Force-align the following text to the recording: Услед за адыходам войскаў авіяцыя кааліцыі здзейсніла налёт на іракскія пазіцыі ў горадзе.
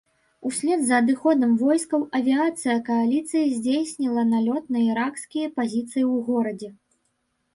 Услед 0.49 0.81
за 0.85 0.93
адыходам 1.01 1.51
войскаў 1.63 2.05
авіяцыя 2.19 2.77
кааліцыі 2.87 3.53
здзейсніла 3.59 4.23
налёт 4.33 4.63
на 4.77 4.83
іракскія 4.89 5.53
пазіцыі 5.59 6.03
ў 6.11 6.25
горадзе. 6.31 6.69